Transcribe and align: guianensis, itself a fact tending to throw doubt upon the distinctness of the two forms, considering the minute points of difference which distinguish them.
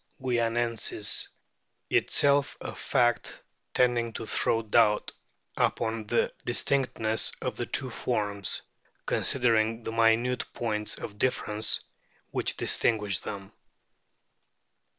guianensis, 0.19 1.27
itself 1.91 2.57
a 2.59 2.73
fact 2.73 3.39
tending 3.71 4.11
to 4.11 4.25
throw 4.25 4.63
doubt 4.63 5.11
upon 5.55 6.07
the 6.07 6.33
distinctness 6.43 7.31
of 7.39 7.55
the 7.55 7.67
two 7.67 7.91
forms, 7.91 8.63
considering 9.05 9.83
the 9.83 9.91
minute 9.91 10.43
points 10.55 10.95
of 10.95 11.19
difference 11.19 11.81
which 12.31 12.57
distinguish 12.57 13.19
them. 13.19 13.51